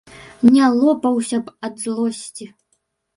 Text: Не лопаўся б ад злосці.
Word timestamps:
Не 0.53 0.63
лопаўся 0.77 1.39
б 1.43 1.53
ад 1.69 1.73
злосці. 1.83 2.49